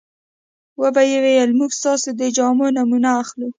[0.81, 3.47] وبه یې ویل موږ ستاسو د جامو نمونه اخلو.